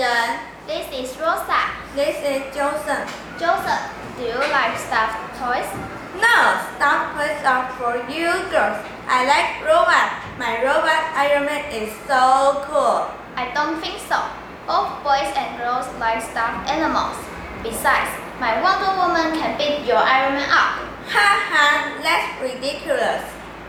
[0.00, 1.60] This is Rosa.
[1.94, 3.04] This is Joseph.
[3.36, 3.84] Joseph,
[4.16, 5.68] do you like stuffed toys?
[6.16, 8.80] No, stuffed toys are for you girls.
[9.04, 10.24] I like robots.
[10.40, 13.12] My robot Iron Man is so cool.
[13.36, 14.16] I don't think so.
[14.64, 17.20] Both boys and girls like stuffed animals.
[17.62, 18.08] Besides,
[18.40, 20.80] my Wonder Woman can beat your Iron Man up.
[21.12, 23.20] Ha ha, that's ridiculous.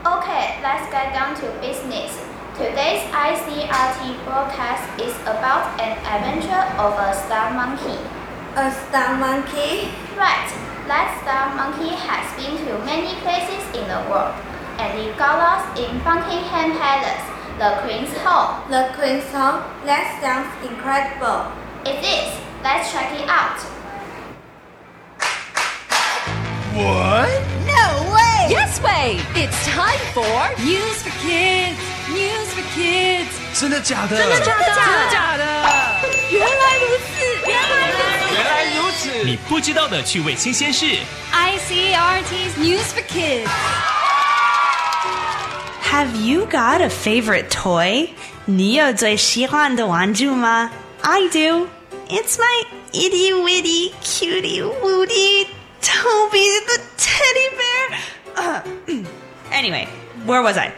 [0.07, 2.15] Okay, let's get down to business.
[2.57, 7.95] Today's ICRT broadcast is about an adventure of a star monkey.
[8.59, 9.87] A star monkey?
[10.19, 10.51] Right,
[10.85, 14.35] that star monkey has been to many places in the world,
[14.83, 17.23] and it got lost in Buckingham Palace,
[17.55, 18.67] the Queen's home.
[18.69, 19.63] The Queen's home?
[19.87, 21.55] That sounds incredible.
[21.87, 22.35] It is.
[22.61, 23.63] Let's check it out.
[26.75, 27.31] What?
[27.63, 28.51] No way!
[28.51, 29.23] Yes way!
[29.39, 31.90] It's time for News for Kids.
[32.08, 33.60] News for Kids.
[33.60, 34.16] 真的假的？
[34.16, 34.64] 真的假的？
[34.64, 35.42] 真的假的？
[36.30, 38.34] 原来如此，原来如此。
[38.34, 39.24] 原来如此。
[39.24, 40.86] 你不知道的趣味新鲜事。
[41.32, 43.48] ICRT's News for Kids.
[45.90, 48.10] Have you got a favorite toy?
[48.44, 50.70] 你有最喜欢的玩具吗?
[51.02, 51.68] I do.
[52.08, 55.48] It's my itty witty cutie wooty
[55.80, 57.98] Toby the teddy bear.
[58.36, 58.60] Uh,
[59.50, 59.88] anyway,
[60.26, 60.72] where was I?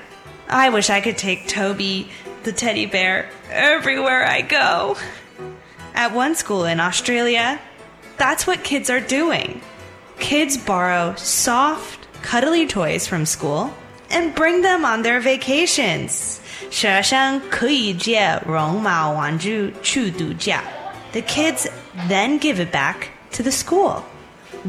[0.52, 2.08] I wish I could take Toby
[2.44, 4.96] the teddy bear everywhere I go.
[5.94, 7.60] At one school in Australia,
[8.16, 9.60] that's what kids are doing.
[10.18, 13.72] Kids borrow soft, cuddly toys from school
[14.10, 16.40] and bring them on their vacations.
[16.70, 20.62] 学生可以借绒毛玩具去度假.
[21.12, 21.68] The kids
[22.08, 24.02] then give it back to the school.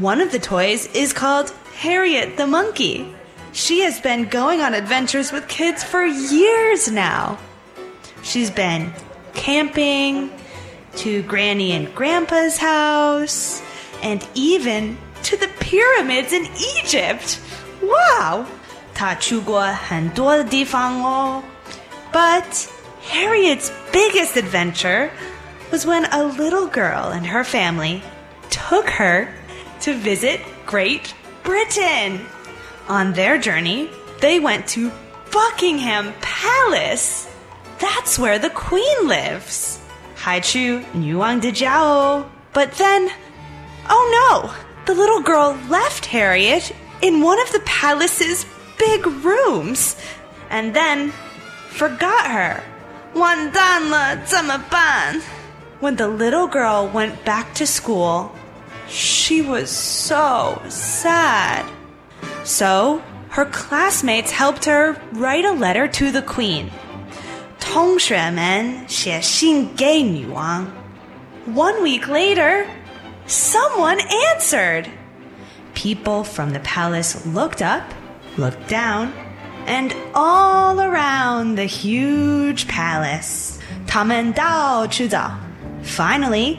[0.00, 3.06] One of the toys is called Harriet the Monkey.
[3.54, 7.38] She has been going on adventures with kids for years now.
[8.22, 8.92] She's been
[9.34, 10.30] camping,
[10.96, 13.62] to Granny and Grandpa's house,
[14.02, 16.46] and even to the pyramids in
[16.78, 17.40] Egypt.
[17.82, 18.46] Wow!
[18.94, 21.42] 她去过很多的地方哦。
[22.12, 22.68] But
[23.02, 25.10] Harriet's biggest adventure
[25.70, 28.02] was when a little girl and her family
[28.50, 29.28] took her
[29.82, 32.20] to visit Great Britain.
[32.88, 33.88] On their journey,
[34.20, 34.90] they went to
[35.30, 37.28] Buckingham Palace.
[37.78, 39.78] That's where the Queen lives.
[40.14, 42.26] 还去女王的家哦。
[42.52, 43.10] But then,
[43.88, 44.50] oh no!
[44.84, 48.44] The little girl left Harriet in one of the palace's
[48.76, 49.94] big rooms,
[50.50, 51.12] and then
[51.70, 52.60] forgot her.
[53.14, 55.20] 完蛋了，怎么办?
[55.80, 58.30] When the little girl went back to school,
[58.88, 61.64] she was so sad.
[62.44, 66.70] So, her classmates helped her write a letter to the queen.
[67.60, 70.66] 同学们写信给女王.
[71.54, 72.66] One week later,
[73.26, 73.98] someone
[74.34, 74.86] answered.
[75.74, 77.82] People from the palace looked up,
[78.36, 79.12] looked down,
[79.66, 83.58] and all around the huge palace.
[83.86, 85.30] 他们到处找.
[85.84, 86.58] Finally,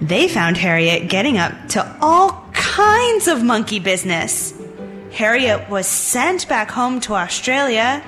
[0.00, 4.52] they found Harriet getting up to all kinds of monkey business.
[5.12, 8.02] Harriet was sent back home to Australia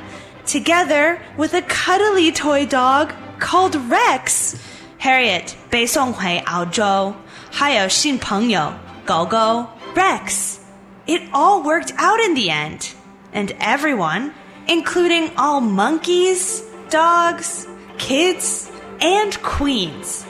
[0.47, 4.57] together with a cuddly toy dog called Rex.
[4.99, 7.15] Harriet 被送回澳洲，
[7.51, 8.73] 还有新朋友
[9.05, 10.59] 狗狗 Rex.
[11.07, 12.93] It all worked out in the end,
[13.33, 14.33] and everyone,
[14.69, 17.67] including all monkeys, dogs,
[17.99, 18.69] kids,
[19.01, 20.25] and queens,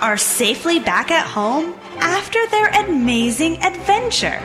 [0.00, 4.40] are safely back at home after their amazing adventure.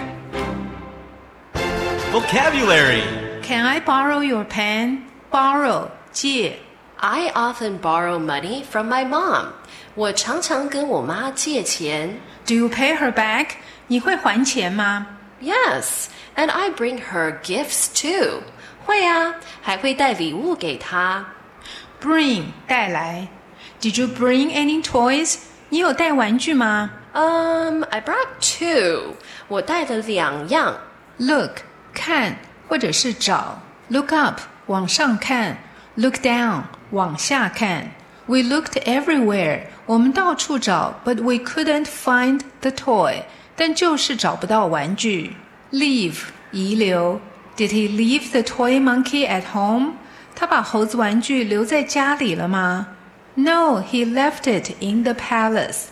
[2.16, 3.04] Vocabulary.
[3.42, 5.06] Can I borrow your pen?
[5.32, 6.59] Borrow 借
[6.98, 9.54] I often borrow money from my mom.
[9.96, 12.20] 我常常跟我妈借钱。
[12.46, 13.47] Do you pay her back?
[13.88, 15.08] 你会还钱吗
[15.41, 18.44] Yes, and I bring her gifts too.
[18.85, 21.26] 会啊，还会带礼物给她。
[22.02, 23.28] ？Bring 带来。
[23.82, 25.38] Did you bring any toys?
[25.70, 29.16] 你有带玩具吗 Um, I brought two.
[29.47, 30.78] 我带了两样。
[31.18, 31.58] ？Look
[31.96, 32.38] 看
[32.68, 33.62] 或者是找。
[33.90, 35.58] Look up 往上看。
[35.96, 37.91] Look down 往下看。
[38.28, 39.64] We looked everywhere.
[39.85, 43.23] 我们到处找，but we couldn't find the toy.
[43.56, 45.35] 但就是找不到玩具。
[45.72, 46.18] Leave
[46.52, 47.20] 遗留。
[47.58, 49.94] Did he leave the toy monkey at home?
[50.34, 52.88] 他把猴子玩具留在家里了吗？
[53.35, 55.88] No, he left it in the palace.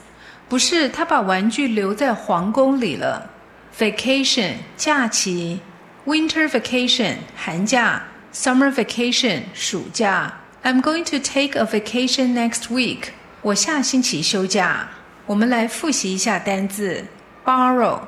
[0.47, 3.29] 不是，他把玩具留在皇宫里了。
[3.77, 5.59] Vacation 假期
[6.05, 8.03] ，Winter vacation 寒假，
[8.33, 10.39] Summer vacation 暑假。
[10.63, 13.09] I'm going to take a vacation next week.
[13.41, 14.89] 我下星期休假。
[15.25, 17.05] 我们来复习一下单字：
[17.45, 18.01] borrow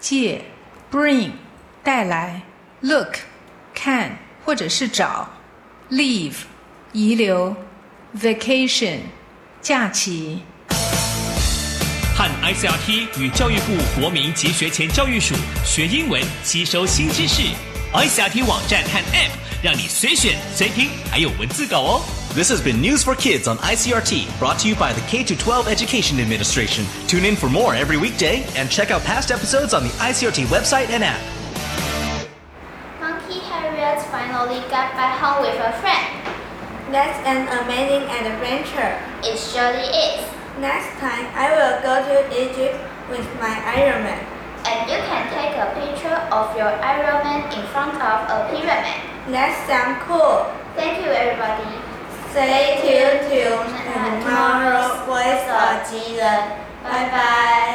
[0.00, 0.42] 借，
[0.90, 1.30] bring
[1.82, 2.42] 带来，
[2.80, 3.16] look
[3.74, 5.28] 看或者是找，
[5.90, 6.34] leave
[6.92, 7.54] 遗留，
[8.18, 8.98] vacation
[9.60, 10.42] 假期。
[12.16, 15.34] 和 ICRT 与教育部国民及学前教育署
[15.64, 17.42] 学英文，吸收新知识。
[17.92, 19.30] ICRT 网站和 App
[19.62, 22.02] 让你随选随听，还有文字稿哦。
[22.34, 25.68] This has been News for Kids on ICRT, brought to you by the K 12
[25.68, 26.86] Education Administration.
[27.06, 30.88] Tune in for more every weekday and check out past episodes on the ICRT website
[30.88, 31.20] and app.
[33.00, 36.08] Monkey Harriet finally got back home with a friend.
[36.90, 38.96] That's an amazing adventure.
[39.22, 40.24] It surely is.
[40.59, 42.81] Next time, I will go to Egypt
[43.11, 44.25] with my Iron Man.
[44.65, 48.97] And you can take a picture of your Iron Man in front of a pyramid.
[49.29, 50.49] That sounds cool.
[50.73, 51.77] Thank you, everybody.
[52.33, 53.61] Stay tuned to
[54.25, 56.57] tomorrow's Voice of Jiren.
[56.81, 57.66] Bye bye.